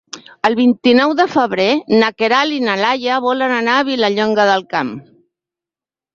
El 0.47 0.55
vint-i-nou 0.59 1.11
de 1.19 1.27
febrer 1.33 1.67
na 2.05 2.09
Queralt 2.21 2.57
i 2.57 2.65
na 2.69 2.79
Laia 2.81 3.19
volen 3.27 3.55
anar 3.59 3.77
a 3.79 3.85
Vilallonga 3.93 4.49
del 4.53 4.67
Camp. 4.75 4.93